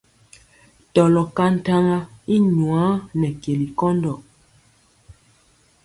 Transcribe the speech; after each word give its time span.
Tɔlɔ 0.93 1.21
ka 1.35 1.43
ntaŋa 1.55 1.97
i 2.35 2.35
nwaa 2.57 2.89
nɛ 3.19 3.27
keli 3.41 3.65
nkɔndɔ. 3.71 4.13